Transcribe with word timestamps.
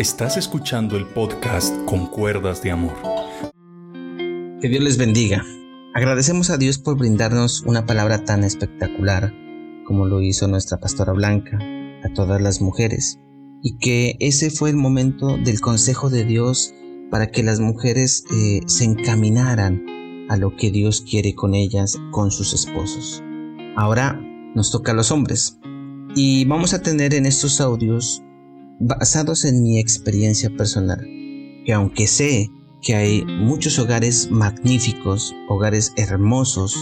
Estás 0.00 0.38
escuchando 0.38 0.96
el 0.96 1.04
podcast 1.04 1.76
Con 1.84 2.06
Cuerdas 2.06 2.62
de 2.62 2.70
Amor. 2.70 2.94
Que 4.62 4.70
Dios 4.70 4.82
les 4.82 4.96
bendiga. 4.96 5.44
Agradecemos 5.94 6.48
a 6.48 6.56
Dios 6.56 6.78
por 6.78 6.96
brindarnos 6.96 7.62
una 7.66 7.84
palabra 7.84 8.24
tan 8.24 8.42
espectacular 8.42 9.34
como 9.84 10.06
lo 10.06 10.22
hizo 10.22 10.48
nuestra 10.48 10.78
pastora 10.78 11.12
Blanca 11.12 11.58
a 12.02 12.14
todas 12.14 12.40
las 12.40 12.62
mujeres. 12.62 13.18
Y 13.62 13.76
que 13.76 14.16
ese 14.20 14.48
fue 14.48 14.70
el 14.70 14.76
momento 14.76 15.36
del 15.36 15.60
consejo 15.60 16.08
de 16.08 16.24
Dios 16.24 16.72
para 17.10 17.30
que 17.30 17.42
las 17.42 17.60
mujeres 17.60 18.24
eh, 18.34 18.60
se 18.64 18.84
encaminaran 18.84 19.84
a 20.30 20.38
lo 20.38 20.56
que 20.56 20.70
Dios 20.70 21.02
quiere 21.02 21.34
con 21.34 21.54
ellas, 21.54 21.98
con 22.10 22.30
sus 22.30 22.54
esposos. 22.54 23.22
Ahora 23.76 24.18
nos 24.54 24.70
toca 24.70 24.92
a 24.92 24.94
los 24.94 25.12
hombres. 25.12 25.58
Y 26.14 26.46
vamos 26.46 26.72
a 26.72 26.80
tener 26.80 27.12
en 27.12 27.26
estos 27.26 27.60
audios, 27.60 28.22
basados 28.80 29.44
en 29.44 29.62
mi 29.62 29.78
experiencia 29.78 30.50
personal, 30.50 31.00
que 31.64 31.72
aunque 31.72 32.06
sé 32.06 32.48
que 32.82 32.94
hay 32.94 33.24
muchos 33.24 33.78
hogares 33.78 34.30
magníficos, 34.30 35.34
hogares 35.48 35.92
hermosos, 35.96 36.74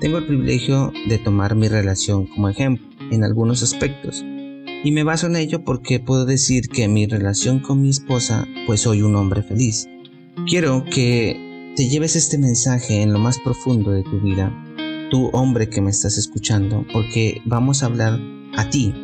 tengo 0.00 0.18
el 0.18 0.26
privilegio 0.26 0.92
de 1.08 1.18
tomar 1.18 1.56
mi 1.56 1.68
relación 1.68 2.26
como 2.26 2.48
ejemplo 2.48 2.86
en 3.10 3.24
algunos 3.24 3.62
aspectos. 3.62 4.22
Y 4.82 4.92
me 4.92 5.02
baso 5.02 5.26
en 5.26 5.36
ello 5.36 5.64
porque 5.64 5.98
puedo 5.98 6.24
decir 6.24 6.68
que 6.68 6.88
mi 6.88 7.06
relación 7.06 7.60
con 7.60 7.82
mi 7.82 7.90
esposa, 7.90 8.46
pues 8.66 8.82
soy 8.82 9.02
un 9.02 9.16
hombre 9.16 9.42
feliz. 9.42 9.88
Quiero 10.46 10.84
que 10.84 11.74
te 11.76 11.88
lleves 11.88 12.16
este 12.16 12.38
mensaje 12.38 13.02
en 13.02 13.12
lo 13.12 13.18
más 13.18 13.38
profundo 13.38 13.90
de 13.90 14.02
tu 14.04 14.20
vida 14.20 14.54
tú 15.10 15.28
hombre 15.32 15.68
que 15.68 15.82
me 15.82 15.90
estás 15.90 16.16
escuchando, 16.16 16.86
porque 16.92 17.42
vamos 17.44 17.82
a 17.82 17.86
hablar 17.86 18.18
a 18.56 18.70
ti, 18.70 18.94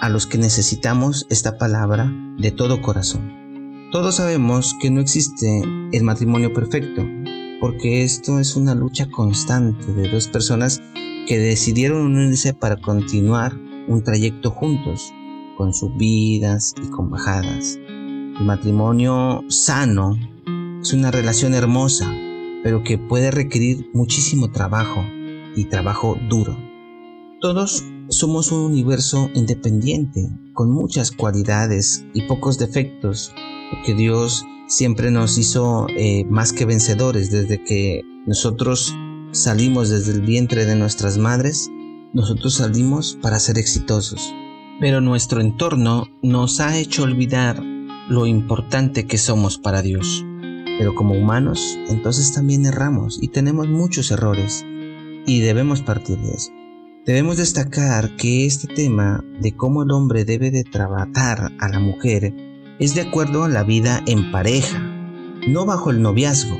a 0.00 0.08
los 0.08 0.26
que 0.26 0.38
necesitamos 0.38 1.26
esta 1.30 1.58
palabra 1.58 2.12
de 2.38 2.50
todo 2.50 2.80
corazón. 2.80 3.90
Todos 3.92 4.16
sabemos 4.16 4.74
que 4.80 4.90
no 4.90 5.00
existe 5.00 5.62
el 5.92 6.02
matrimonio 6.04 6.52
perfecto, 6.52 7.06
porque 7.60 8.04
esto 8.04 8.38
es 8.38 8.56
una 8.56 8.74
lucha 8.74 9.10
constante 9.10 9.92
de 9.92 10.08
dos 10.08 10.28
personas 10.28 10.80
que 11.26 11.38
decidieron 11.38 12.02
unirse 12.02 12.54
para 12.54 12.76
continuar 12.76 13.56
un 13.88 14.02
trayecto 14.02 14.50
juntos, 14.50 15.12
con 15.56 15.74
sus 15.74 15.96
vidas 15.96 16.74
y 16.82 16.88
con 16.88 17.10
bajadas. 17.10 17.76
El 17.76 18.44
matrimonio 18.44 19.42
sano 19.48 20.16
es 20.80 20.92
una 20.92 21.10
relación 21.10 21.54
hermosa, 21.54 22.08
pero 22.62 22.84
que 22.84 22.98
puede 22.98 23.30
requerir 23.30 23.90
muchísimo 23.92 24.50
trabajo, 24.50 25.04
y 25.56 25.64
trabajo 25.64 26.16
duro. 26.28 26.56
Todos 27.40 27.84
somos 28.08 28.52
un 28.52 28.60
universo 28.60 29.30
independiente, 29.34 30.28
con 30.54 30.70
muchas 30.70 31.10
cualidades 31.10 32.04
y 32.14 32.22
pocos 32.22 32.58
defectos, 32.58 33.32
porque 33.70 33.94
Dios 33.94 34.44
siempre 34.66 35.10
nos 35.10 35.38
hizo 35.38 35.86
eh, 35.96 36.24
más 36.28 36.52
que 36.52 36.64
vencedores 36.64 37.30
desde 37.30 37.62
que 37.62 38.02
nosotros 38.26 38.94
salimos 39.32 39.90
desde 39.90 40.12
el 40.12 40.22
vientre 40.22 40.64
de 40.64 40.76
nuestras 40.76 41.18
madres, 41.18 41.70
nosotros 42.12 42.54
salimos 42.54 43.18
para 43.20 43.38
ser 43.38 43.58
exitosos. 43.58 44.34
Pero 44.80 45.00
nuestro 45.00 45.40
entorno 45.40 46.06
nos 46.22 46.60
ha 46.60 46.78
hecho 46.78 47.02
olvidar 47.02 47.62
lo 48.08 48.26
importante 48.26 49.06
que 49.06 49.18
somos 49.18 49.58
para 49.58 49.82
Dios. 49.82 50.24
Pero 50.78 50.94
como 50.94 51.14
humanos, 51.14 51.78
entonces 51.88 52.32
también 52.32 52.64
erramos 52.64 53.18
y 53.20 53.28
tenemos 53.28 53.68
muchos 53.68 54.10
errores 54.10 54.64
y 55.26 55.40
debemos 55.40 55.82
partir 55.82 56.18
de 56.18 56.30
eso. 56.30 56.52
Debemos 57.08 57.38
destacar 57.38 58.16
que 58.16 58.44
este 58.44 58.66
tema 58.66 59.24
de 59.40 59.56
cómo 59.56 59.82
el 59.82 59.92
hombre 59.92 60.26
debe 60.26 60.50
de 60.50 60.62
tratar 60.62 61.52
a 61.58 61.68
la 61.70 61.80
mujer 61.80 62.34
es 62.78 62.94
de 62.94 63.00
acuerdo 63.00 63.44
a 63.44 63.48
la 63.48 63.62
vida 63.62 64.02
en 64.06 64.30
pareja, 64.30 64.78
no 65.48 65.64
bajo 65.64 65.90
el 65.90 66.02
noviazgo, 66.02 66.58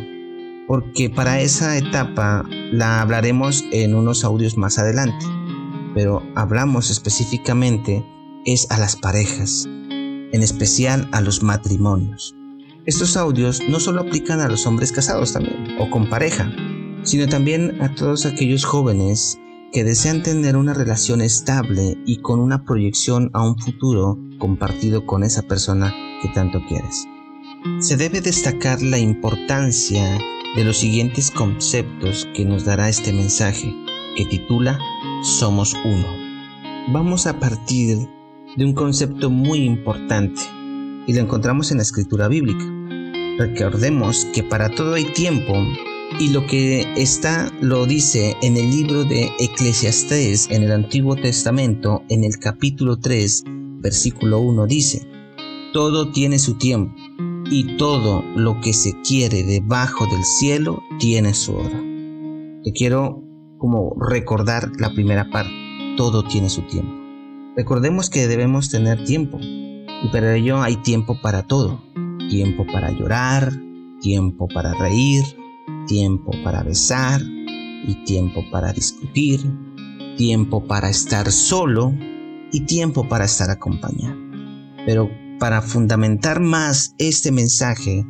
porque 0.66 1.10
para 1.10 1.42
esa 1.42 1.76
etapa 1.76 2.46
la 2.72 3.02
hablaremos 3.02 3.62
en 3.72 3.94
unos 3.94 4.24
audios 4.24 4.56
más 4.56 4.78
adelante, 4.78 5.26
pero 5.94 6.22
hablamos 6.34 6.88
específicamente 6.88 8.02
es 8.46 8.70
a 8.70 8.78
las 8.78 8.96
parejas, 8.96 9.66
en 9.66 10.42
especial 10.42 11.10
a 11.12 11.20
los 11.20 11.42
matrimonios. 11.42 12.34
Estos 12.86 13.18
audios 13.18 13.60
no 13.68 13.80
solo 13.80 14.00
aplican 14.00 14.40
a 14.40 14.48
los 14.48 14.66
hombres 14.66 14.92
casados 14.92 15.34
también, 15.34 15.76
o 15.78 15.90
con 15.90 16.08
pareja, 16.08 16.50
sino 17.02 17.28
también 17.28 17.82
a 17.82 17.94
todos 17.94 18.24
aquellos 18.24 18.64
jóvenes 18.64 19.38
que 19.72 19.84
desean 19.84 20.22
tener 20.22 20.56
una 20.56 20.72
relación 20.72 21.20
estable 21.20 21.98
y 22.06 22.20
con 22.22 22.40
una 22.40 22.64
proyección 22.64 23.30
a 23.34 23.42
un 23.42 23.58
futuro 23.58 24.18
compartido 24.38 25.04
con 25.04 25.24
esa 25.24 25.42
persona 25.42 25.94
que 26.22 26.28
tanto 26.28 26.60
quieres. 26.68 27.06
Se 27.80 27.96
debe 27.96 28.20
destacar 28.20 28.80
la 28.80 28.98
importancia 28.98 30.18
de 30.56 30.64
los 30.64 30.78
siguientes 30.78 31.30
conceptos 31.30 32.26
que 32.34 32.44
nos 32.44 32.64
dará 32.64 32.88
este 32.88 33.12
mensaje, 33.12 33.74
que 34.16 34.24
titula 34.24 34.78
Somos 35.22 35.74
uno. 35.84 36.06
Vamos 36.92 37.26
a 37.26 37.38
partir 37.38 37.98
de 38.56 38.64
un 38.64 38.72
concepto 38.72 39.28
muy 39.28 39.64
importante 39.64 40.40
y 41.06 41.12
lo 41.12 41.20
encontramos 41.20 41.70
en 41.70 41.76
la 41.76 41.82
escritura 41.82 42.28
bíblica. 42.28 42.64
Recordemos 43.38 44.26
que 44.32 44.42
para 44.42 44.70
todo 44.70 44.94
hay 44.94 45.04
tiempo 45.12 45.54
y 46.20 46.30
lo 46.30 46.46
que 46.46 46.94
está 46.96 47.52
lo 47.60 47.86
dice 47.86 48.36
en 48.42 48.56
el 48.56 48.70
libro 48.70 49.04
de 49.04 49.30
Eclesiastés 49.38 50.50
en 50.50 50.64
el 50.64 50.72
Antiguo 50.72 51.14
Testamento, 51.14 52.02
en 52.08 52.24
el 52.24 52.38
capítulo 52.38 52.98
3, 52.98 53.44
versículo 53.80 54.40
1 54.40 54.66
dice, 54.66 55.08
Todo 55.72 56.10
tiene 56.10 56.40
su 56.40 56.54
tiempo, 56.54 56.92
y 57.50 57.76
todo 57.76 58.24
lo 58.34 58.60
que 58.60 58.72
se 58.72 59.00
quiere 59.02 59.44
debajo 59.44 60.06
del 60.06 60.24
cielo 60.24 60.82
tiene 60.98 61.34
su 61.34 61.54
hora. 61.54 61.80
Te 62.64 62.72
quiero 62.72 63.22
como 63.56 63.94
recordar 64.00 64.72
la 64.76 64.92
primera 64.92 65.30
parte, 65.30 65.52
todo 65.96 66.24
tiene 66.24 66.50
su 66.50 66.62
tiempo. 66.62 66.92
Recordemos 67.56 68.10
que 68.10 68.26
debemos 68.26 68.70
tener 68.70 69.04
tiempo, 69.04 69.38
y 69.40 70.08
para 70.10 70.34
ello 70.34 70.62
hay 70.62 70.76
tiempo 70.76 71.20
para 71.22 71.44
todo. 71.44 71.80
Tiempo 72.28 72.66
para 72.66 72.90
llorar, 72.90 73.52
tiempo 74.00 74.48
para 74.48 74.74
reír, 74.74 75.24
tiempo 75.88 76.30
para 76.44 76.62
besar 76.62 77.20
y 77.22 78.04
tiempo 78.04 78.44
para 78.52 78.72
discutir, 78.72 79.40
tiempo 80.16 80.64
para 80.68 80.90
estar 80.90 81.32
solo 81.32 81.92
y 82.52 82.60
tiempo 82.66 83.08
para 83.08 83.24
estar 83.24 83.50
acompañado. 83.50 84.16
Pero 84.86 85.10
para 85.40 85.62
fundamentar 85.62 86.40
más 86.40 86.94
este 86.98 87.32
mensaje, 87.32 88.04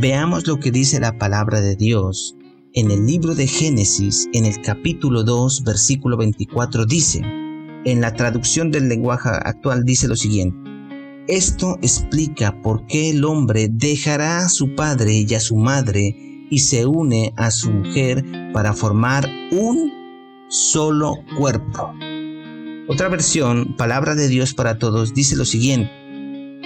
veamos 0.00 0.46
lo 0.46 0.58
que 0.58 0.70
dice 0.70 1.00
la 1.00 1.18
palabra 1.18 1.60
de 1.60 1.76
Dios. 1.76 2.36
En 2.72 2.90
el 2.90 3.06
libro 3.06 3.34
de 3.34 3.46
Génesis, 3.46 4.28
en 4.32 4.44
el 4.44 4.60
capítulo 4.60 5.24
2, 5.24 5.64
versículo 5.64 6.16
24, 6.16 6.86
dice, 6.86 7.20
en 7.84 8.00
la 8.00 8.14
traducción 8.14 8.70
del 8.70 8.88
lenguaje 8.88 9.30
actual 9.30 9.84
dice 9.84 10.08
lo 10.08 10.16
siguiente, 10.16 10.58
esto 11.28 11.76
explica 11.82 12.60
por 12.62 12.86
qué 12.86 13.10
el 13.10 13.24
hombre 13.24 13.68
dejará 13.70 14.44
a 14.44 14.48
su 14.48 14.74
padre 14.74 15.24
y 15.28 15.34
a 15.34 15.40
su 15.40 15.56
madre 15.56 16.25
y 16.50 16.60
se 16.60 16.86
une 16.86 17.32
a 17.36 17.50
su 17.50 17.70
mujer 17.70 18.24
para 18.52 18.72
formar 18.72 19.28
un 19.50 19.92
solo 20.48 21.14
cuerpo. 21.36 21.92
Otra 22.88 23.08
versión, 23.08 23.74
Palabra 23.76 24.14
de 24.14 24.28
Dios 24.28 24.54
para 24.54 24.78
Todos, 24.78 25.12
dice 25.12 25.36
lo 25.36 25.44
siguiente. 25.44 25.90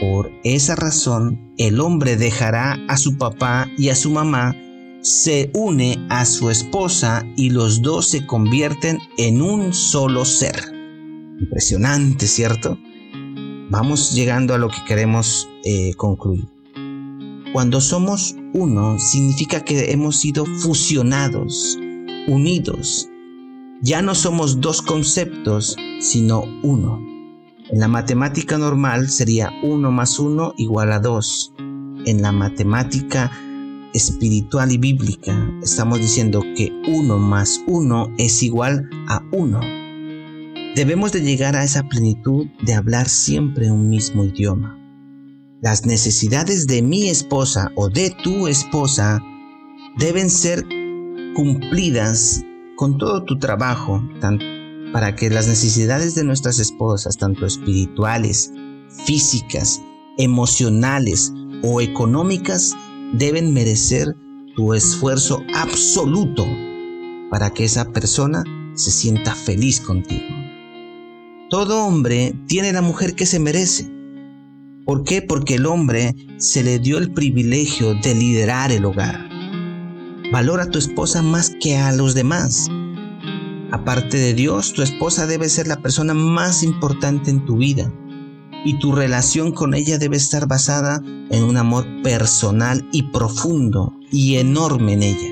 Por 0.00 0.30
esa 0.44 0.76
razón, 0.76 1.54
el 1.58 1.80
hombre 1.80 2.16
dejará 2.16 2.78
a 2.88 2.96
su 2.96 3.16
papá 3.16 3.68
y 3.76 3.88
a 3.88 3.94
su 3.94 4.10
mamá, 4.10 4.54
se 5.02 5.50
une 5.54 6.06
a 6.10 6.24
su 6.26 6.50
esposa 6.50 7.24
y 7.36 7.50
los 7.50 7.80
dos 7.82 8.08
se 8.08 8.26
convierten 8.26 8.98
en 9.16 9.40
un 9.40 9.72
solo 9.72 10.24
ser. 10.24 10.56
Impresionante, 11.40 12.26
¿cierto? 12.26 12.78
Vamos 13.70 14.14
llegando 14.14 14.52
a 14.54 14.58
lo 14.58 14.68
que 14.68 14.84
queremos 14.86 15.48
eh, 15.64 15.94
concluir. 15.96 16.59
Cuando 17.52 17.80
somos 17.80 18.36
uno, 18.52 19.00
significa 19.00 19.64
que 19.64 19.90
hemos 19.90 20.20
sido 20.20 20.46
fusionados, 20.46 21.76
unidos. 22.28 23.08
Ya 23.82 24.02
no 24.02 24.14
somos 24.14 24.60
dos 24.60 24.82
conceptos, 24.82 25.74
sino 26.00 26.44
uno. 26.62 27.04
En 27.68 27.80
la 27.80 27.88
matemática 27.88 28.56
normal 28.56 29.08
sería 29.10 29.50
uno 29.64 29.90
más 29.90 30.20
uno 30.20 30.54
igual 30.58 30.92
a 30.92 31.00
dos. 31.00 31.52
En 32.06 32.22
la 32.22 32.30
matemática 32.30 33.32
espiritual 33.94 34.70
y 34.70 34.78
bíblica 34.78 35.50
estamos 35.60 35.98
diciendo 35.98 36.42
que 36.56 36.72
uno 36.86 37.18
más 37.18 37.60
uno 37.66 38.14
es 38.16 38.44
igual 38.44 38.88
a 39.08 39.24
uno. 39.32 39.58
Debemos 40.76 41.10
de 41.10 41.22
llegar 41.22 41.56
a 41.56 41.64
esa 41.64 41.82
plenitud 41.82 42.46
de 42.62 42.74
hablar 42.74 43.08
siempre 43.08 43.72
un 43.72 43.88
mismo 43.88 44.24
idioma 44.24 44.79
las 45.62 45.84
necesidades 45.84 46.66
de 46.66 46.82
mi 46.82 47.08
esposa 47.08 47.70
o 47.74 47.88
de 47.88 48.14
tu 48.22 48.48
esposa 48.48 49.20
deben 49.98 50.30
ser 50.30 50.64
cumplidas 51.34 52.42
con 52.76 52.96
todo 52.96 53.24
tu 53.24 53.38
trabajo, 53.38 54.02
para 54.92 55.14
que 55.14 55.28
las 55.28 55.46
necesidades 55.46 56.14
de 56.14 56.24
nuestras 56.24 56.58
esposas, 56.58 57.18
tanto 57.18 57.46
espirituales, 57.46 58.52
físicas 59.04 59.80
emocionales 60.18 61.32
o 61.62 61.80
económicas 61.80 62.74
deben 63.12 63.52
merecer 63.52 64.16
tu 64.56 64.74
esfuerzo 64.74 65.42
absoluto 65.54 66.46
para 67.30 67.50
que 67.50 67.64
esa 67.64 67.92
persona 67.92 68.44
se 68.74 68.90
sienta 68.90 69.34
feliz 69.34 69.80
contigo. 69.80 70.34
Todo 71.50 71.84
hombre 71.84 72.34
tiene 72.46 72.72
la 72.72 72.82
mujer 72.82 73.14
que 73.14 73.26
se 73.26 73.38
merece. 73.38 73.99
¿Por 74.90 75.04
qué? 75.04 75.22
Porque 75.22 75.54
el 75.54 75.66
hombre 75.66 76.16
se 76.38 76.64
le 76.64 76.80
dio 76.80 76.98
el 76.98 77.12
privilegio 77.12 77.94
de 77.94 78.12
liderar 78.12 78.72
el 78.72 78.84
hogar. 78.84 79.28
Valora 80.32 80.64
a 80.64 80.68
tu 80.68 80.80
esposa 80.80 81.22
más 81.22 81.54
que 81.60 81.76
a 81.76 81.92
los 81.92 82.16
demás. 82.16 82.66
Aparte 83.70 84.16
de 84.16 84.34
Dios, 84.34 84.72
tu 84.72 84.82
esposa 84.82 85.28
debe 85.28 85.48
ser 85.48 85.68
la 85.68 85.76
persona 85.76 86.12
más 86.12 86.64
importante 86.64 87.30
en 87.30 87.46
tu 87.46 87.58
vida 87.58 87.94
y 88.64 88.80
tu 88.80 88.90
relación 88.90 89.52
con 89.52 89.74
ella 89.74 89.96
debe 89.96 90.16
estar 90.16 90.48
basada 90.48 91.00
en 91.04 91.44
un 91.44 91.56
amor 91.56 91.86
personal 92.02 92.88
y 92.90 93.04
profundo 93.12 93.94
y 94.10 94.38
enorme 94.38 94.94
en 94.94 95.02
ella. 95.04 95.28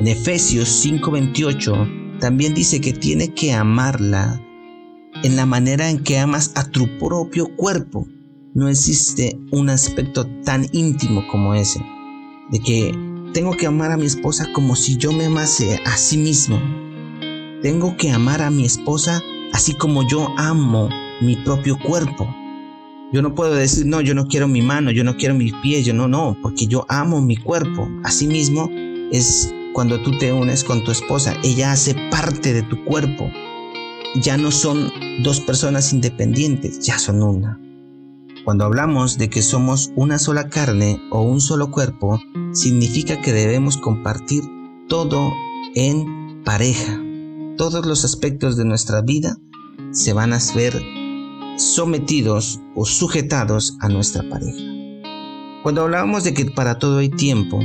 En 0.00 0.06
Efesios 0.06 0.70
5:28 0.70 2.18
también 2.18 2.54
dice 2.54 2.80
que 2.80 2.94
tiene 2.94 3.34
que 3.34 3.52
amarla 3.52 4.40
en 5.22 5.36
la 5.36 5.44
manera 5.44 5.90
en 5.90 6.02
que 6.02 6.18
amas 6.18 6.52
a 6.54 6.64
tu 6.70 6.88
propio 6.98 7.54
cuerpo. 7.56 8.08
No 8.54 8.68
existe 8.68 9.36
un 9.50 9.68
aspecto 9.68 10.28
tan 10.44 10.68
íntimo 10.70 11.26
como 11.26 11.54
ese, 11.54 11.84
de 12.52 12.60
que 12.60 12.94
tengo 13.32 13.56
que 13.56 13.66
amar 13.66 13.90
a 13.90 13.96
mi 13.96 14.06
esposa 14.06 14.46
como 14.52 14.76
si 14.76 14.96
yo 14.96 15.10
me 15.10 15.24
amase 15.24 15.80
a 15.84 15.96
sí 15.96 16.16
mismo. 16.16 16.60
Tengo 17.62 17.96
que 17.96 18.12
amar 18.12 18.42
a 18.42 18.52
mi 18.52 18.64
esposa 18.64 19.20
así 19.52 19.74
como 19.74 20.06
yo 20.08 20.28
amo 20.36 20.88
mi 21.20 21.34
propio 21.34 21.76
cuerpo. 21.80 22.32
Yo 23.12 23.22
no 23.22 23.34
puedo 23.34 23.56
decir, 23.56 23.86
no, 23.86 24.00
yo 24.00 24.14
no 24.14 24.28
quiero 24.28 24.46
mi 24.46 24.62
mano, 24.62 24.92
yo 24.92 25.02
no 25.02 25.16
quiero 25.16 25.34
mis 25.34 25.52
pies, 25.54 25.84
yo 25.84 25.92
no, 25.92 26.06
no, 26.06 26.36
porque 26.40 26.68
yo 26.68 26.86
amo 26.88 27.20
mi 27.20 27.36
cuerpo. 27.36 27.88
Asimismo, 28.04 28.70
es 29.10 29.52
cuando 29.72 30.00
tú 30.00 30.16
te 30.18 30.32
unes 30.32 30.62
con 30.62 30.84
tu 30.84 30.92
esposa, 30.92 31.36
ella 31.42 31.72
hace 31.72 31.96
parte 32.08 32.52
de 32.52 32.62
tu 32.62 32.84
cuerpo. 32.84 33.28
Ya 34.22 34.36
no 34.36 34.52
son 34.52 34.92
dos 35.24 35.40
personas 35.40 35.92
independientes, 35.92 36.78
ya 36.86 37.00
son 37.00 37.20
una. 37.20 37.63
Cuando 38.44 38.66
hablamos 38.66 39.16
de 39.16 39.30
que 39.30 39.40
somos 39.40 39.90
una 39.96 40.18
sola 40.18 40.50
carne 40.50 41.00
o 41.10 41.22
un 41.22 41.40
solo 41.40 41.70
cuerpo, 41.70 42.20
significa 42.52 43.22
que 43.22 43.32
debemos 43.32 43.78
compartir 43.78 44.44
todo 44.86 45.32
en 45.74 46.42
pareja. 46.44 47.00
Todos 47.56 47.86
los 47.86 48.04
aspectos 48.04 48.58
de 48.58 48.66
nuestra 48.66 49.00
vida 49.00 49.38
se 49.92 50.12
van 50.12 50.34
a 50.34 50.38
ver 50.54 50.78
sometidos 51.56 52.60
o 52.74 52.84
sujetados 52.84 53.78
a 53.80 53.88
nuestra 53.88 54.28
pareja. 54.28 54.58
Cuando 55.62 55.80
hablábamos 55.80 56.24
de 56.24 56.34
que 56.34 56.44
para 56.44 56.78
todo 56.78 56.98
hay 56.98 57.08
tiempo, 57.08 57.58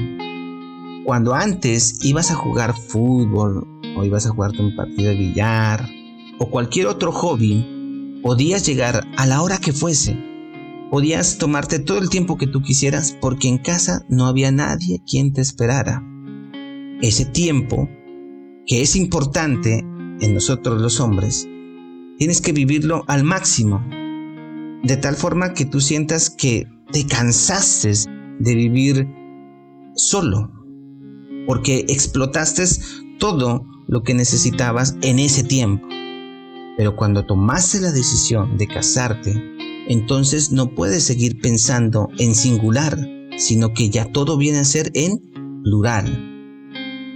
cuando 1.03 1.33
antes 1.33 2.05
ibas 2.05 2.31
a 2.31 2.35
jugar 2.35 2.73
fútbol 2.73 3.67
o 3.97 4.05
ibas 4.05 4.25
a 4.25 4.29
jugar 4.29 4.51
un 4.57 4.73
partido 4.77 5.09
de 5.09 5.17
billar 5.17 5.89
o 6.39 6.49
cualquier 6.49 6.87
otro 6.87 7.11
hobby, 7.11 8.21
podías 8.23 8.65
llegar 8.65 9.05
a 9.17 9.25
la 9.25 9.41
hora 9.41 9.57
que 9.57 9.73
fuese 9.73 10.28
Podías 10.91 11.37
tomarte 11.37 11.77
todo 11.77 11.99
el 11.99 12.09
tiempo 12.09 12.37
que 12.37 12.47
tú 12.47 12.63
quisieras 12.63 13.15
porque 13.21 13.47
en 13.47 13.59
casa 13.59 14.03
no 14.09 14.25
había 14.25 14.51
nadie 14.51 15.03
quien 15.07 15.33
te 15.33 15.41
esperara. 15.41 16.03
Ese 17.01 17.25
tiempo, 17.25 17.87
que 18.65 18.81
es 18.81 18.95
importante 18.95 19.85
en 20.19 20.33
nosotros 20.33 20.81
los 20.81 20.99
hombres, 20.99 21.47
tienes 22.17 22.41
que 22.41 22.53
vivirlo 22.53 23.03
al 23.07 23.23
máximo, 23.23 23.85
de 24.83 24.97
tal 24.97 25.15
forma 25.15 25.53
que 25.53 25.65
tú 25.65 25.79
sientas 25.79 26.31
que 26.31 26.67
te 26.91 27.05
cansaste 27.05 27.93
de 28.39 28.55
vivir 28.55 29.07
solo, 29.95 30.51
porque 31.45 31.85
explotaste 31.87 32.63
todo 33.19 33.63
lo 33.87 34.01
que 34.01 34.15
necesitabas 34.15 34.97
en 35.03 35.19
ese 35.19 35.43
tiempo. 35.43 35.87
Pero 36.77 36.95
cuando 36.95 37.27
tomaste 37.27 37.79
la 37.79 37.91
decisión 37.91 38.57
de 38.57 38.67
casarte, 38.67 39.58
entonces 39.89 40.51
no 40.51 40.75
puedes 40.75 41.03
seguir 41.03 41.41
pensando 41.41 42.09
en 42.19 42.35
singular, 42.35 42.97
sino 43.37 43.73
que 43.73 43.89
ya 43.89 44.05
todo 44.11 44.37
viene 44.37 44.59
a 44.59 44.63
ser 44.63 44.91
en 44.93 45.19
plural. 45.63 46.05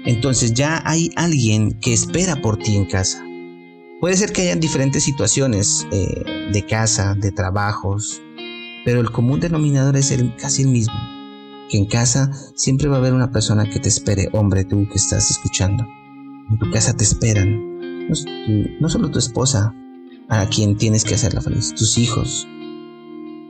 Entonces 0.06 0.54
ya 0.54 0.82
hay 0.84 1.12
alguien 1.16 1.80
que 1.80 1.94
espera 1.94 2.42
por 2.42 2.58
ti 2.58 2.76
en 2.76 2.86
casa. 2.86 3.24
Puede 4.02 4.18
ser 4.18 4.34
que 4.34 4.42
hayan 4.42 4.60
diferentes 4.60 5.04
situaciones 5.04 5.88
eh, 5.92 6.50
de 6.52 6.66
casa, 6.66 7.14
de 7.14 7.32
trabajos, 7.32 8.22
pero 8.84 9.00
el 9.00 9.12
común 9.12 9.40
denominador 9.40 9.96
es 9.96 10.12
el, 10.12 10.36
casi 10.36 10.64
el 10.64 10.70
mismo. 10.70 10.96
Que 11.70 11.78
en 11.78 11.86
casa 11.86 12.32
siempre 12.56 12.90
va 12.90 12.96
a 12.96 13.00
haber 13.00 13.14
una 13.14 13.32
persona 13.32 13.70
que 13.70 13.80
te 13.80 13.88
espere, 13.88 14.30
hombre, 14.34 14.66
tú 14.66 14.88
que 14.90 14.98
estás 14.98 15.30
escuchando. 15.30 15.86
En 16.50 16.58
tu 16.58 16.70
casa 16.72 16.94
te 16.98 17.04
esperan. 17.04 18.10
No, 18.82 18.90
solo 18.90 19.10
tu 19.10 19.20
esposa, 19.20 19.74
a 20.28 20.46
quien 20.48 20.76
tienes 20.76 21.06
que 21.06 21.14
hacerla 21.16 21.40
feliz, 21.40 21.74
tus 21.74 21.98
hijos, 21.98 22.48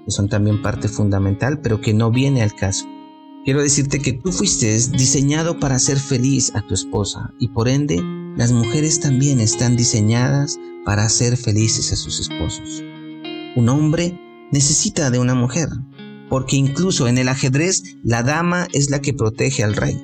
que 0.05 0.11
son 0.11 0.29
también 0.29 0.61
parte 0.61 0.87
fundamental, 0.87 1.59
pero 1.61 1.81
que 1.81 1.93
no 1.93 2.11
viene 2.11 2.41
al 2.41 2.55
caso. 2.55 2.85
Quiero 3.45 3.61
decirte 3.61 3.99
que 3.99 4.13
tú 4.13 4.31
fuiste 4.31 4.73
diseñado 4.91 5.59
para 5.59 5.77
ser 5.77 5.99
feliz 5.99 6.55
a 6.55 6.61
tu 6.61 6.73
esposa 6.73 7.33
y 7.39 7.49
por 7.49 7.67
ende 7.67 8.01
las 8.37 8.51
mujeres 8.51 9.01
también 9.01 9.41
están 9.41 9.75
diseñadas 9.75 10.57
para 10.85 11.09
ser 11.09 11.35
felices 11.35 11.91
a 11.91 11.95
sus 11.95 12.21
esposos. 12.21 12.81
Un 13.55 13.69
hombre 13.69 14.17
necesita 14.51 15.11
de 15.11 15.19
una 15.19 15.35
mujer, 15.35 15.67
porque 16.29 16.55
incluso 16.55 17.07
en 17.07 17.17
el 17.17 17.27
ajedrez 17.27 17.97
la 18.01 18.23
dama 18.23 18.67
es 18.71 18.89
la 18.89 19.01
que 19.01 19.13
protege 19.13 19.63
al 19.63 19.75
rey. 19.75 20.01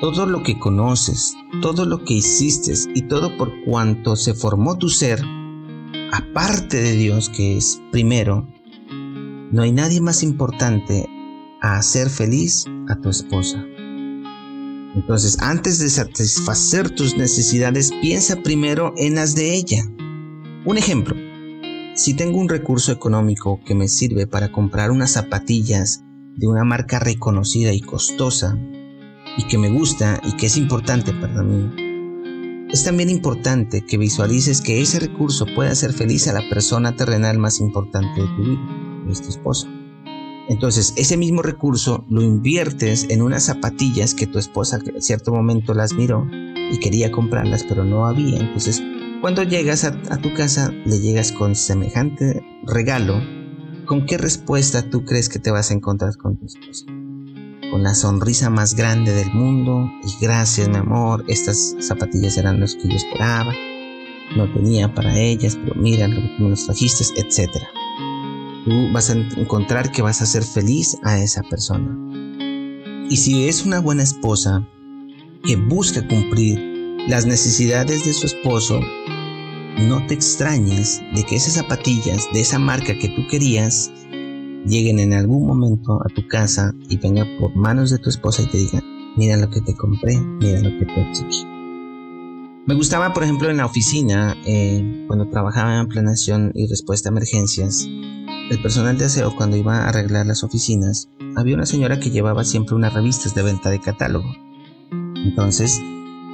Todo 0.00 0.26
lo 0.26 0.42
que 0.42 0.58
conoces, 0.58 1.34
todo 1.60 1.86
lo 1.86 2.04
que 2.04 2.14
hiciste 2.14 2.72
y 2.94 3.02
todo 3.08 3.36
por 3.36 3.52
cuanto 3.64 4.16
se 4.16 4.34
formó 4.34 4.78
tu 4.78 4.90
ser, 4.90 5.20
aparte 6.12 6.76
de 6.76 6.92
Dios 6.92 7.30
que 7.30 7.56
es 7.56 7.80
primero, 7.90 8.46
no 9.50 9.62
hay 9.62 9.72
nadie 9.72 10.00
más 10.00 10.22
importante 10.22 11.08
a 11.60 11.78
hacer 11.78 12.10
feliz 12.10 12.64
a 12.88 12.96
tu 12.96 13.08
esposa. 13.08 13.64
Entonces, 14.94 15.38
antes 15.40 15.78
de 15.78 15.88
satisfacer 15.88 16.90
tus 16.90 17.16
necesidades, 17.16 17.90
piensa 18.02 18.36
primero 18.42 18.92
en 18.96 19.14
las 19.14 19.34
de 19.34 19.54
ella. 19.54 19.84
Un 20.64 20.76
ejemplo, 20.76 21.16
si 21.94 22.14
tengo 22.14 22.38
un 22.38 22.48
recurso 22.48 22.92
económico 22.92 23.60
que 23.64 23.74
me 23.74 23.88
sirve 23.88 24.26
para 24.26 24.52
comprar 24.52 24.90
unas 24.90 25.12
zapatillas 25.12 26.04
de 26.36 26.46
una 26.46 26.64
marca 26.64 26.98
reconocida 26.98 27.72
y 27.72 27.80
costosa, 27.80 28.58
y 29.36 29.44
que 29.46 29.58
me 29.58 29.70
gusta 29.70 30.20
y 30.24 30.32
que 30.32 30.46
es 30.46 30.56
importante 30.56 31.12
para 31.12 31.42
mí, 31.42 32.68
es 32.70 32.84
también 32.84 33.08
importante 33.08 33.84
que 33.86 33.96
visualices 33.96 34.60
que 34.60 34.80
ese 34.82 34.98
recurso 34.98 35.46
puede 35.54 35.70
hacer 35.70 35.92
feliz 35.92 36.28
a 36.28 36.32
la 36.34 36.48
persona 36.50 36.96
terrenal 36.96 37.38
más 37.38 37.60
importante 37.60 38.20
de 38.20 38.26
tu 38.36 38.42
vida 38.42 38.87
es 39.12 39.22
tu 39.22 39.28
esposo. 39.28 39.68
Entonces, 40.48 40.94
ese 40.96 41.16
mismo 41.18 41.42
recurso 41.42 42.04
lo 42.08 42.22
inviertes 42.22 43.06
en 43.10 43.20
unas 43.20 43.44
zapatillas 43.44 44.14
que 44.14 44.26
tu 44.26 44.38
esposa 44.38 44.78
en 44.84 45.02
cierto 45.02 45.30
momento 45.30 45.74
las 45.74 45.92
miró 45.92 46.26
y 46.70 46.78
quería 46.78 47.12
comprarlas, 47.12 47.64
pero 47.64 47.84
no 47.84 48.06
había. 48.06 48.38
Entonces, 48.40 48.82
cuando 49.20 49.42
llegas 49.42 49.84
a, 49.84 49.92
tu 50.18 50.32
casa, 50.32 50.72
le 50.86 51.00
llegas 51.00 51.32
con 51.32 51.54
semejante 51.54 52.42
regalo. 52.64 53.20
¿Con 53.84 54.06
qué 54.06 54.16
respuesta 54.16 54.88
tú 54.88 55.04
crees 55.04 55.28
que 55.28 55.38
te 55.38 55.50
vas 55.50 55.70
a 55.70 55.74
encontrar 55.74 56.16
con 56.16 56.38
tu 56.38 56.46
esposa? 56.46 56.86
Con 57.70 57.82
la 57.82 57.94
sonrisa 57.94 58.48
más 58.48 58.74
grande 58.74 59.12
del 59.12 59.32
mundo 59.34 59.90
y 60.02 60.24
gracias, 60.24 60.68
mi 60.68 60.76
amor, 60.76 61.24
estas 61.28 61.74
zapatillas 61.80 62.38
eran 62.38 62.60
las 62.60 62.74
que 62.74 62.88
yo 62.88 62.96
esperaba. 62.96 63.52
No 64.36 64.50
tenía 64.52 64.94
para 64.94 65.18
ellas, 65.18 65.58
pero 65.62 65.74
mira 65.74 66.08
lo 66.08 66.16
que 66.16 66.42
me 66.42 66.50
los 66.50 66.64
trajiste, 66.64 67.04
tú 67.04 67.77
vas 68.92 69.10
a 69.10 69.14
encontrar 69.14 69.90
que 69.90 70.02
vas 70.02 70.22
a 70.22 70.26
ser 70.26 70.44
feliz 70.44 70.96
a 71.02 71.18
esa 71.18 71.42
persona. 71.42 71.96
Y 73.10 73.16
si 73.16 73.48
es 73.48 73.64
una 73.64 73.80
buena 73.80 74.02
esposa 74.02 74.66
que 75.42 75.56
busca 75.56 76.06
cumplir 76.06 76.58
las 77.08 77.26
necesidades 77.26 78.04
de 78.04 78.12
su 78.12 78.26
esposo, 78.26 78.80
no 79.78 80.06
te 80.06 80.14
extrañes 80.14 81.00
de 81.14 81.24
que 81.24 81.36
esas 81.36 81.54
zapatillas 81.54 82.28
de 82.32 82.40
esa 82.40 82.58
marca 82.58 82.98
que 82.98 83.08
tú 83.08 83.26
querías 83.30 83.90
lleguen 84.66 84.98
en 84.98 85.14
algún 85.14 85.46
momento 85.46 86.00
a 86.04 86.08
tu 86.14 86.26
casa 86.26 86.74
y 86.88 86.96
venga 86.98 87.24
por 87.40 87.54
manos 87.54 87.90
de 87.90 87.98
tu 87.98 88.10
esposa 88.10 88.42
y 88.42 88.46
te 88.46 88.58
digan, 88.58 88.82
mira 89.16 89.36
lo 89.36 89.48
que 89.50 89.60
te 89.60 89.74
compré, 89.74 90.18
mira 90.18 90.60
lo 90.60 90.78
que 90.78 90.84
te 90.84 91.00
exigí. 91.08 91.46
Me 92.66 92.74
gustaba, 92.74 93.14
por 93.14 93.22
ejemplo, 93.22 93.48
en 93.48 93.56
la 93.56 93.64
oficina, 93.64 94.36
eh, 94.44 95.04
cuando 95.06 95.30
trabajaba 95.30 95.80
en 95.80 95.88
planeación 95.88 96.52
y 96.54 96.66
respuesta 96.66 97.08
a 97.08 97.12
emergencias, 97.12 97.88
el 98.50 98.62
personal 98.62 98.96
de 98.96 99.04
aseo 99.04 99.34
cuando 99.36 99.56
iba 99.56 99.78
a 99.78 99.88
arreglar 99.88 100.26
las 100.26 100.42
oficinas, 100.42 101.10
había 101.36 101.54
una 101.54 101.66
señora 101.66 102.00
que 102.00 102.10
llevaba 102.10 102.44
siempre 102.44 102.74
unas 102.74 102.94
revistas 102.94 103.34
de 103.34 103.42
venta 103.42 103.70
de 103.70 103.80
catálogo. 103.80 104.32
Entonces, 105.16 105.80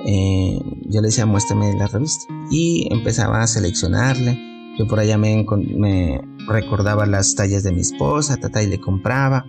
eh, 0.07 0.59
yo 0.87 1.01
le 1.01 1.09
decía, 1.09 1.27
muéstrame 1.27 1.75
la 1.77 1.89
revista. 1.89 2.25
Y 2.51 2.89
empezaba 2.91 3.43
a 3.43 3.47
seleccionarle. 3.47 4.39
Yo 4.79 4.87
por 4.87 5.01
allá 5.01 5.19
me, 5.19 5.45
recordaba 6.47 7.07
las 7.07 7.35
tallas 7.35 7.63
de 7.63 7.73
mi 7.73 7.81
esposa, 7.81 8.37
tata, 8.37 8.63
y 8.63 8.69
le 8.69 8.81
compraba. 8.81 9.47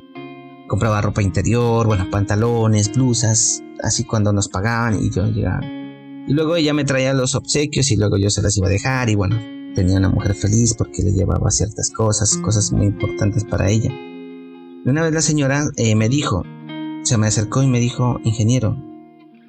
Compraba 0.68 1.02
ropa 1.02 1.22
interior, 1.22 1.86
bueno, 1.86 2.10
pantalones, 2.10 2.92
blusas, 2.92 3.64
así 3.84 4.04
cuando 4.04 4.34
nos 4.34 4.48
pagaban 4.48 5.04
y 5.04 5.12
yo 5.12 5.26
llegaba. 5.28 5.62
Y 6.28 6.34
luego 6.34 6.56
ella 6.56 6.74
me 6.74 6.86
traía 6.86 7.14
los 7.14 7.36
obsequios 7.36 7.92
y 7.92 7.98
luego 7.98 8.18
yo 8.18 8.32
se 8.32 8.42
las 8.42 8.58
iba 8.58 8.66
a 8.66 8.72
dejar 8.72 9.10
y 9.10 9.16
bueno, 9.16 9.38
tenía 9.76 9.98
una 9.98 10.10
mujer 10.10 10.34
feliz 10.34 10.74
porque 10.74 11.04
le 11.04 11.12
llevaba 11.12 11.52
ciertas 11.52 11.92
cosas, 11.92 12.38
cosas 12.38 12.72
muy 12.72 12.88
importantes 12.88 13.44
para 13.44 13.70
ella. 13.70 13.92
Una 14.86 15.04
vez 15.04 15.14
la 15.14 15.22
señora 15.22 15.66
eh, 15.78 15.96
me 15.96 16.10
dijo, 16.10 16.44
se 17.04 17.18
me 17.18 17.28
acercó 17.28 17.62
y 17.62 17.68
me 17.68 17.80
dijo, 17.80 18.20
ingeniero, 18.24 18.78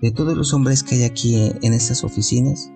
de 0.03 0.11
todos 0.11 0.37
los 0.37 0.53
hombres 0.53 0.83
que 0.83 0.97
hay 0.97 1.05
aquí 1.05 1.53
en 1.63 1.73
estas 1.73 2.05
oficinas, 2.05 2.71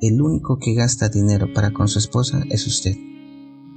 el 0.00 0.20
único 0.20 0.58
que 0.58 0.74
gasta 0.74 1.08
dinero 1.08 1.52
para 1.54 1.70
con 1.72 1.88
su 1.88 1.98
esposa 1.98 2.42
es 2.50 2.66
usted. 2.66 2.94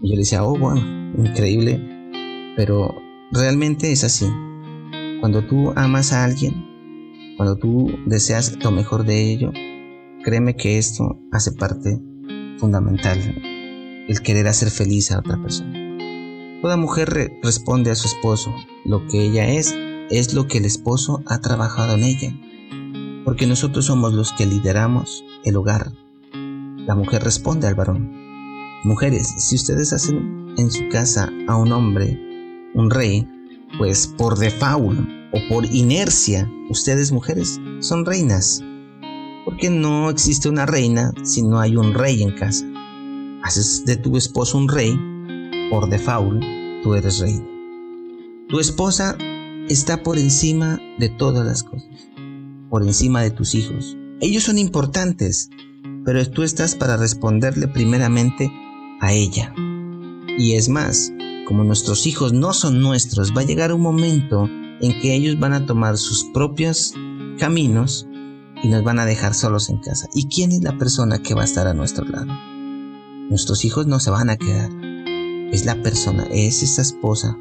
Y 0.02 0.10
yo 0.10 0.16
le 0.16 0.22
decía, 0.22 0.44
oh, 0.44 0.58
bueno, 0.58 0.82
increíble, 1.18 1.80
pero 2.58 2.94
realmente 3.32 3.92
es 3.92 4.04
así. 4.04 4.28
Cuando 5.20 5.46
tú 5.46 5.72
amas 5.76 6.12
a 6.12 6.24
alguien, 6.24 6.66
cuando 7.38 7.56
tú 7.58 7.92
deseas 8.08 8.58
lo 8.64 8.72
mejor 8.72 9.06
de 9.06 9.32
ello, 9.32 9.52
créeme 10.24 10.56
que 10.56 10.78
esto 10.78 11.20
hace 11.32 11.52
parte 11.52 12.02
fundamental, 12.62 13.18
el 14.08 14.22
querer 14.22 14.48
hacer 14.48 14.70
feliz 14.70 15.12
a 15.12 15.20
otra 15.20 15.42
persona. 15.42 15.74
Toda 16.62 16.78
mujer 16.78 17.34
responde 17.42 17.90
a 17.90 17.96
su 17.96 18.08
esposo, 18.08 18.54
lo 18.86 19.08
que 19.08 19.26
ella 19.26 19.50
es, 19.50 19.76
es 20.12 20.36
lo 20.36 20.48
que 20.48 20.60
el 20.60 20.66
esposo 20.66 21.24
ha 21.26 21.42
trabajado 21.42 21.96
en 21.96 22.04
ella, 22.04 22.32
porque 23.26 23.48
nosotros 23.48 23.86
somos 23.86 24.14
los 24.14 24.32
que 24.34 24.46
lideramos 24.46 25.26
el 25.44 25.56
hogar. 25.56 25.92
La 26.34 26.94
mujer 26.94 27.24
responde 27.24 27.68
al 27.68 27.74
varón. 27.74 28.12
Mujeres, 28.84 29.28
si 29.38 29.56
ustedes 29.56 29.92
hacen 29.92 30.54
en 30.58 30.70
su 30.70 30.88
casa 30.90 31.32
a 31.48 31.58
un 31.58 31.72
hombre 31.72 32.20
un 32.76 32.92
rey, 32.92 33.28
pues 33.80 34.06
por 34.06 34.38
default 34.38 35.00
o 35.34 35.40
por 35.50 35.66
inercia, 35.66 36.48
ustedes 36.70 37.12
mujeres 37.12 37.60
son 37.80 38.06
reinas. 38.06 38.62
Porque 39.46 39.70
no 39.70 40.10
existe 40.10 40.50
una 40.50 40.66
reina 40.66 41.12
si 41.24 41.42
no 41.42 41.60
hay 41.60 41.76
un 41.76 41.94
rey 41.94 42.22
en 42.22 42.32
casa. 42.32 42.66
Haces 43.44 43.86
de 43.86 43.98
tu 43.98 44.18
esposo 44.18 44.58
un 44.58 44.70
rey, 44.70 44.96
por 45.70 45.90
default, 45.90 46.44
tú 46.84 46.94
eres 46.96 47.20
reina. 47.20 47.46
Tu 48.50 48.60
esposa 48.60 49.18
está 49.70 50.04
por 50.04 50.18
encima 50.18 50.80
de 51.00 51.10
todas 51.10 51.46
las 51.46 51.64
cosas, 51.64 51.90
por 52.70 52.84
encima 52.84 53.22
de 53.22 53.32
tus 53.32 53.56
hijos. 53.56 53.98
Ellos 54.20 54.44
son 54.44 54.58
importantes, 54.58 55.50
pero 56.06 56.24
tú 56.30 56.44
estás 56.44 56.76
para 56.76 56.98
responderle 56.98 57.68
primeramente 57.68 58.52
a 59.00 59.14
ella. 59.14 59.54
Y 60.38 60.54
es 60.54 60.70
más, 60.70 61.12
como 61.48 61.64
nuestros 61.64 62.06
hijos 62.06 62.34
no 62.34 62.54
son 62.54 62.82
nuestros, 62.82 63.34
va 63.36 63.42
a 63.42 63.46
llegar 63.46 63.74
un 63.74 63.82
momento 63.82 64.48
en 64.82 65.00
que 65.00 65.16
ellos 65.16 65.40
van 65.40 65.54
a 65.54 65.66
tomar 65.66 65.98
sus 65.98 66.26
propios 66.34 66.94
caminos 67.40 68.08
y 68.64 68.68
nos 68.68 68.84
van 68.84 69.00
a 69.00 69.06
dejar 69.06 69.34
solos 69.34 69.70
en 69.70 69.78
casa. 69.78 70.08
¿Y 70.14 70.28
quién 70.28 70.52
es 70.52 70.62
la 70.64 70.78
persona 70.78 71.20
que 71.20 71.34
va 71.34 71.42
a 71.42 71.46
estar 71.46 71.68
a 71.68 71.74
nuestro 71.74 72.06
lado? 72.06 72.32
Nuestros 73.30 73.66
hijos 73.66 73.88
no 73.88 74.00
se 74.00 74.12
van 74.12 74.30
a 74.30 74.38
quedar. 74.38 74.70
Es 75.52 75.66
la 75.66 75.82
persona, 75.82 76.28
es 76.32 76.64
esa 76.64 76.82
esposa, 76.82 77.38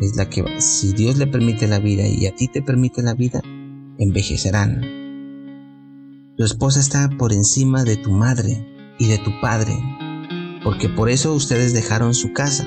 es 0.00 0.16
la 0.16 0.28
que, 0.28 0.44
si 0.60 0.92
Dios 0.92 1.16
le 1.16 1.26
permite 1.26 1.66
la 1.68 1.78
vida 1.78 2.06
y 2.06 2.26
a 2.26 2.34
ti 2.34 2.48
te 2.48 2.62
permite 2.62 3.02
la 3.02 3.14
vida, 3.14 3.40
envejecerán. 3.98 4.80
Tu 6.36 6.44
esposa 6.44 6.80
está 6.80 7.08
por 7.16 7.32
encima 7.32 7.84
de 7.84 7.96
tu 7.96 8.10
madre 8.10 8.66
y 8.98 9.06
de 9.06 9.18
tu 9.18 9.30
padre, 9.40 9.74
porque 10.62 10.88
por 10.88 11.08
eso 11.08 11.32
ustedes 11.32 11.72
dejaron 11.72 12.14
su 12.14 12.32
casa. 12.32 12.66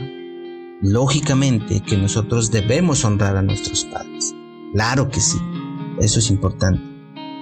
Lógicamente 0.81 1.81
que 1.81 1.97
nosotros 1.97 2.49
debemos 2.51 3.03
honrar 3.03 3.35
a 3.35 3.41
nuestros 3.41 3.85
padres. 3.85 4.33
Claro 4.73 5.09
que 5.09 5.19
sí, 5.19 5.37
eso 5.99 6.19
es 6.19 6.29
importante. 6.29 6.96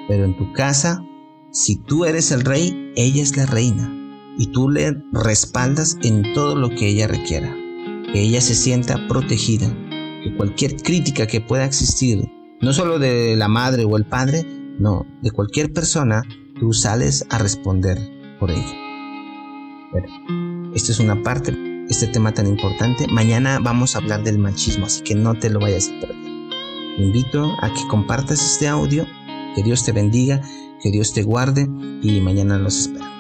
Pero 0.08 0.26
en 0.26 0.38
tu 0.38 0.52
casa, 0.54 1.04
si 1.52 1.78
tú 1.78 2.06
eres 2.06 2.32
el 2.32 2.42
rey, 2.42 2.92
ella 2.96 3.22
es 3.22 3.38
la 3.38 3.46
reina. 3.46 3.92
Y 4.38 4.48
tú 4.48 4.70
le 4.70 4.96
respaldas 5.14 5.98
en 6.04 6.34
todo 6.34 6.56
lo 6.56 6.70
que 6.70 6.88
ella 6.88 7.08
requiera. 7.08 7.56
Que 8.12 8.22
ella 8.22 8.42
se 8.42 8.56
sienta 8.56 9.08
protegida. 9.08 9.68
Que 10.24 10.36
cualquier 10.36 10.76
crítica 10.78 11.28
que 11.28 11.42
pueda 11.42 11.66
existir, 11.66 12.30
no 12.62 12.74
solo 12.74 13.00
de 13.00 13.36
la 13.36 13.48
madre 13.48 13.86
o 13.86 13.98
el 13.98 14.06
padre, 14.06 14.46
no, 14.80 15.06
de 15.22 15.32
cualquier 15.32 15.72
persona, 15.72 16.24
tú 16.60 16.74
sales 16.74 17.26
a 17.30 17.38
responder 17.38 17.98
por 18.40 18.52
ella. 18.52 18.76
Bueno, 19.92 20.72
esta 20.74 20.92
es 20.92 21.00
una 21.00 21.22
parte 21.22 21.54
este 21.90 22.08
tema 22.08 22.34
tan 22.34 22.48
importante. 22.48 23.08
Mañana 23.08 23.60
vamos 23.60 23.96
a 23.96 24.00
hablar 24.00 24.24
del 24.24 24.40
machismo, 24.40 24.88
así 24.88 25.04
que 25.04 25.16
no 25.16 25.36
te 25.36 25.50
lo 25.50 25.60
vayas 25.60 25.90
a 25.90 26.00
perder. 26.00 26.18
Te 26.98 27.04
invito 27.04 27.56
a 27.62 27.70
que 27.70 27.88
compartas 27.90 28.44
este 28.44 28.68
audio, 28.68 29.06
que 29.56 29.64
Dios 29.64 29.84
te 29.84 29.92
bendiga, 29.92 30.42
que 30.82 30.92
Dios 30.92 31.14
te 31.14 31.24
guarde 31.24 31.68
y 32.02 32.22
mañana 32.22 32.60
los 32.60 32.78
espero. 32.78 33.15